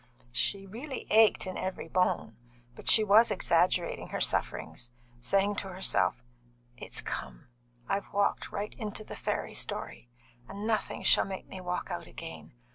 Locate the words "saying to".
5.19-5.67